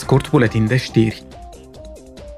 Scurt 0.00 0.30
buletin 0.30 0.66
de 0.66 0.76
știri. 0.76 1.22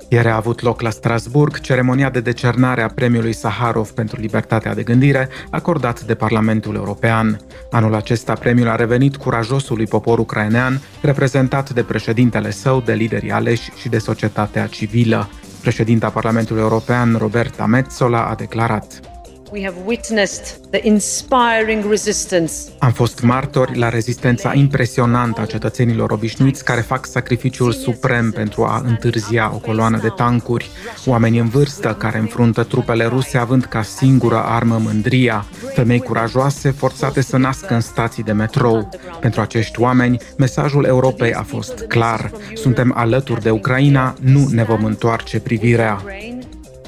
Ieri 0.08 0.28
a 0.28 0.36
avut 0.36 0.60
loc 0.60 0.80
la 0.80 0.90
Strasburg 0.90 1.60
ceremonia 1.60 2.10
de 2.10 2.20
decernare 2.20 2.82
a 2.82 2.88
premiului 2.88 3.32
Saharov 3.32 3.90
pentru 3.90 4.20
libertatea 4.20 4.74
de 4.74 4.82
gândire, 4.82 5.28
acordat 5.50 6.00
de 6.00 6.14
Parlamentul 6.14 6.74
European. 6.74 7.40
Anul 7.70 7.94
acesta 7.94 8.32
premiul 8.32 8.68
a 8.68 8.76
revenit 8.76 9.16
curajosului 9.16 9.86
popor 9.86 10.18
ucrainean, 10.18 10.80
reprezentat 11.02 11.70
de 11.70 11.82
președintele 11.82 12.50
său, 12.50 12.80
de 12.80 12.92
liderii 12.92 13.30
aleși 13.30 13.70
și 13.76 13.88
de 13.88 13.98
societatea 13.98 14.66
civilă. 14.66 15.28
Președinta 15.60 16.08
Parlamentului 16.08 16.62
European, 16.62 17.16
Roberta 17.18 17.66
Metzola, 17.66 18.24
a 18.24 18.34
declarat 18.34 19.11
We 19.52 19.64
have 19.64 19.76
witnessed 19.84 20.70
the 20.70 20.80
inspiring 20.82 21.84
resistance. 21.88 22.52
Am 22.78 22.92
fost 22.92 23.20
martori 23.20 23.78
la 23.78 23.88
rezistența 23.88 24.52
impresionantă 24.54 25.40
a 25.40 25.46
cetățenilor 25.46 26.10
obișnuiți 26.10 26.64
care 26.64 26.80
fac 26.80 27.06
sacrificiul 27.06 27.72
suprem 27.72 28.30
pentru 28.30 28.64
a 28.64 28.82
întârzia 28.84 29.50
o 29.54 29.58
coloană 29.58 29.98
de 29.98 30.08
tancuri, 30.08 30.70
oameni 31.06 31.38
în 31.38 31.48
vârstă 31.48 31.96
care 31.98 32.18
înfruntă 32.18 32.62
trupele 32.62 33.04
ruse 33.06 33.38
având 33.38 33.64
ca 33.64 33.82
singură 33.82 34.42
armă 34.44 34.78
mândria, 34.78 35.46
femei 35.74 36.00
curajoase 36.00 36.70
forțate 36.70 37.20
să 37.20 37.36
nască 37.36 37.74
în 37.74 37.80
stații 37.80 38.22
de 38.22 38.32
metrou. 38.32 38.88
Pentru 39.20 39.40
acești 39.40 39.80
oameni, 39.80 40.16
mesajul 40.36 40.84
Europei 40.84 41.32
a 41.32 41.42
fost 41.42 41.84
clar. 41.88 42.30
Suntem 42.54 42.92
alături 42.96 43.42
de 43.42 43.50
Ucraina, 43.50 44.14
nu 44.20 44.48
ne 44.50 44.64
vom 44.64 44.84
întoarce 44.84 45.40
privirea. 45.40 46.02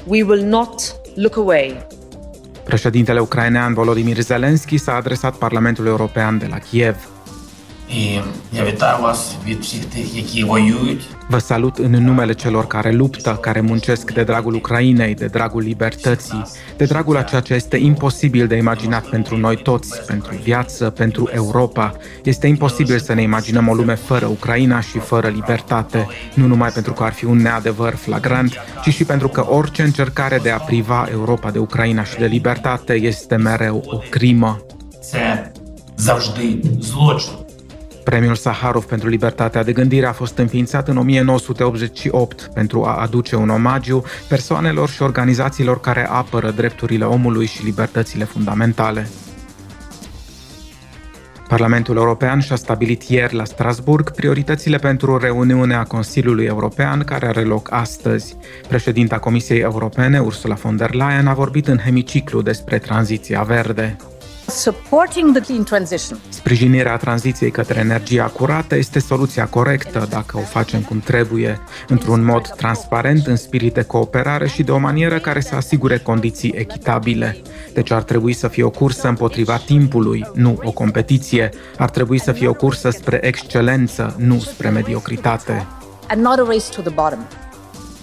We 0.05 0.23
will 0.23 0.43
not 0.43 0.95
look 1.15 1.37
away. 1.37 1.87
Președintele 2.65 3.19
ucrainean 3.19 3.73
Volodymyr 3.73 4.19
Zelensky 4.19 4.77
s-a 4.77 4.95
adresat 4.95 5.35
Parlamentului 5.35 5.89
European 5.89 6.37
de 6.37 6.45
la 6.45 6.57
Kiev. 6.57 6.95
І 7.94 8.20
я 8.52 8.64
вітаю 8.64 9.02
вас 9.02 9.34
від 9.46 9.60
всіх 9.60 9.84
тих, 9.84 10.16
які 10.16 10.44
воюють. 10.44 11.08
Vă 11.28 11.40
salut 11.40 11.78
în 11.78 11.90
numele 11.90 12.34
celor 12.34 12.66
care 12.66 12.92
luptă, 12.92 13.38
care 13.40 13.60
muncesc 13.60 14.12
de 14.12 14.22
dragul 14.22 14.54
Ucrainei, 14.54 15.14
de 15.14 15.26
dragul 15.26 15.62
libertății, 15.62 16.42
de 16.76 16.84
dragul 16.84 17.16
a 17.16 17.22
ceea 17.22 17.40
ce 17.40 17.54
este 17.54 17.76
imposibil 17.76 18.46
de 18.46 18.56
imaginat 18.56 19.06
pentru 19.06 19.36
noi 19.36 19.56
toți, 19.56 20.04
pentru 20.06 20.34
viață, 20.42 20.90
pentru 20.90 21.30
Europa. 21.32 21.96
Este 22.24 22.46
imposibil 22.46 22.98
să 22.98 23.12
ne 23.14 23.22
imaginăm 23.22 23.68
o 23.68 23.74
lume 23.74 23.94
fără 23.94 24.26
Ucraina 24.26 24.80
și 24.80 24.98
fără 24.98 25.28
libertate, 25.28 26.06
nu 26.34 26.46
numai 26.46 26.70
pentru 26.70 26.92
că 26.92 27.02
ar 27.02 27.12
fi 27.12 27.24
un 27.24 27.36
neadevăr 27.36 27.94
flagrant, 27.94 28.52
ci 28.82 28.88
și 28.88 29.04
pentru 29.04 29.28
că 29.28 29.46
orice 29.48 29.82
încercare 29.82 30.38
de 30.42 30.50
a 30.50 30.58
priva 30.58 31.08
Europa 31.10 31.50
de 31.50 31.58
Ucraina 31.58 32.04
și 32.04 32.18
de 32.18 32.26
libertate 32.26 32.92
este 32.92 33.36
mereu 33.36 33.82
o 33.86 33.98
crimă. 34.10 34.60
Це 35.10 35.52
завжди 35.96 36.48
злочин. 36.80 37.43
Premiul 38.05 38.35
Saharov 38.35 38.85
pentru 38.85 39.07
libertatea 39.07 39.63
de 39.63 39.73
gândire 39.73 40.05
a 40.05 40.11
fost 40.11 40.37
înființat 40.37 40.87
în 40.87 40.97
1988 40.97 42.49
pentru 42.53 42.83
a 42.83 43.01
aduce 43.01 43.35
un 43.35 43.49
omagiu 43.49 44.03
persoanelor 44.27 44.89
și 44.89 45.01
organizațiilor 45.01 45.79
care 45.79 46.07
apără 46.09 46.51
drepturile 46.51 47.05
omului 47.05 47.45
și 47.45 47.63
libertățile 47.63 48.23
fundamentale. 48.23 49.07
Parlamentul 51.47 51.95
European 51.95 52.39
și-a 52.39 52.55
stabilit 52.55 53.03
ieri 53.03 53.35
la 53.35 53.43
Strasburg 53.43 54.11
prioritățile 54.11 54.77
pentru 54.77 55.17
reuniunea 55.17 55.83
Consiliului 55.83 56.45
European 56.45 57.03
care 57.03 57.27
are 57.27 57.41
loc 57.41 57.71
astăzi. 57.71 58.35
Președinta 58.67 59.19
Comisiei 59.19 59.59
Europene, 59.59 60.19
Ursula 60.19 60.55
von 60.55 60.75
der 60.75 60.93
Leyen, 60.93 61.27
a 61.27 61.33
vorbit 61.33 61.67
în 61.67 61.77
hemiciclu 61.77 62.41
despre 62.41 62.77
tranziția 62.79 63.41
verde. 63.41 63.95
Supporting 64.47 65.31
the 65.31 65.41
clean 65.41 65.63
transition. 65.63 66.19
Sprijinirea 66.29 66.97
tranziției 66.97 67.51
către 67.51 67.79
energia 67.79 68.25
curată 68.25 68.75
este 68.75 68.99
soluția 68.99 69.47
corectă 69.47 70.07
dacă 70.09 70.37
o 70.37 70.41
facem 70.41 70.81
cum 70.81 70.99
trebuie, 70.99 71.59
într-un 71.87 72.23
mod 72.23 72.47
transparent, 72.47 73.27
în 73.27 73.35
spirit 73.35 73.73
de 73.73 73.83
cooperare 73.83 74.47
și 74.47 74.63
de 74.63 74.71
o 74.71 74.77
manieră 74.77 75.19
care 75.19 75.39
să 75.39 75.55
asigure 75.55 75.97
condiții 75.97 76.53
echitabile. 76.55 77.41
Deci 77.73 77.91
ar 77.91 78.03
trebui 78.03 78.33
să 78.33 78.47
fie 78.47 78.63
o 78.63 78.69
cursă 78.69 79.07
împotriva 79.07 79.57
timpului, 79.57 80.27
nu 80.33 80.59
o 80.63 80.71
competiție. 80.71 81.49
Ar 81.77 81.89
trebui 81.89 82.19
să 82.19 82.31
fie 82.31 82.47
o 82.47 82.53
cursă 82.53 82.89
spre 82.89 83.19
excelență, 83.21 84.15
nu 84.17 84.39
spre 84.39 84.69
mediocritate. 84.69 85.67
And 86.07 86.21
not 86.21 86.39
a 86.39 86.43
race 86.47 86.69
to 86.75 86.81
the 86.81 86.93
bottom. 86.93 87.44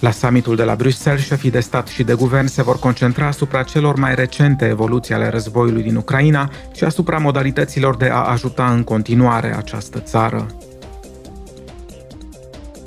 La 0.03 0.11
summitul 0.11 0.55
de 0.55 0.63
la 0.63 0.75
Bruxelles, 0.75 1.23
șefii 1.23 1.51
de 1.51 1.59
stat 1.59 1.87
și 1.87 2.03
de 2.03 2.13
guvern 2.13 2.45
se 2.45 2.63
vor 2.63 2.79
concentra 2.79 3.27
asupra 3.27 3.63
celor 3.63 3.95
mai 3.95 4.15
recente 4.15 4.67
evoluții 4.67 5.13
ale 5.13 5.29
războiului 5.29 5.83
din 5.83 5.95
Ucraina 5.95 6.49
și 6.75 6.83
asupra 6.83 7.17
modalităților 7.17 7.95
de 7.95 8.09
a 8.09 8.23
ajuta 8.23 8.71
în 8.71 8.83
continuare 8.83 9.55
această 9.55 9.99
țară. 9.99 10.47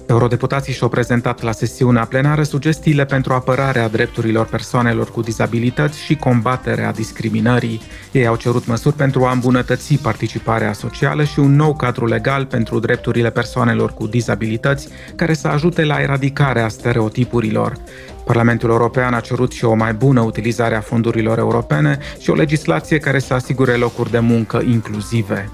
Eurodeputații 0.06 0.72
și-au 0.72 0.88
prezentat 0.88 1.42
la 1.42 1.52
sesiunea 1.52 2.04
plenară 2.04 2.42
sugestiile 2.42 3.04
pentru 3.04 3.32
apărarea 3.32 3.88
drepturilor 3.88 4.46
persoanelor 4.46 5.10
cu 5.10 5.20
dizabilități 5.20 6.02
și 6.02 6.16
combaterea 6.16 6.92
discriminării. 6.92 7.80
Ei 8.12 8.26
au 8.26 8.36
cerut 8.36 8.66
măsuri 8.66 8.94
pentru 8.94 9.24
a 9.24 9.32
îmbunătăți 9.32 9.94
participarea 9.94 10.72
socială 10.72 11.24
și 11.24 11.38
un 11.38 11.56
nou 11.56 11.74
cadru 11.74 12.06
legal 12.06 12.44
pentru 12.44 12.78
drepturile 12.78 13.30
persoanelor 13.30 13.92
cu 13.92 14.06
dizabilități 14.06 14.88
care 15.16 15.34
să 15.34 15.48
ajute 15.48 15.84
la 15.84 16.00
eradicarea 16.00 16.68
stereotipurilor. 16.68 17.76
Parlamentul 18.24 18.70
European 18.70 19.14
a 19.14 19.20
cerut 19.20 19.52
și 19.52 19.64
o 19.64 19.74
mai 19.74 19.94
bună 19.94 20.20
utilizare 20.20 20.74
a 20.74 20.80
fondurilor 20.80 21.38
europene 21.38 21.98
și 22.18 22.30
o 22.30 22.34
legislație 22.34 22.98
care 22.98 23.18
să 23.18 23.34
asigure 23.34 23.72
locuri 23.72 24.10
de 24.10 24.18
muncă 24.18 24.62
inclusive. 24.66 25.50